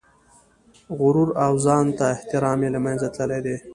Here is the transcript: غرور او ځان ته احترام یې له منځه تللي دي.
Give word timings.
غرور 0.99 1.29
او 1.45 1.53
ځان 1.65 1.85
ته 1.97 2.05
احترام 2.15 2.59
یې 2.65 2.69
له 2.75 2.79
منځه 2.85 3.07
تللي 3.15 3.39
دي. 3.45 3.57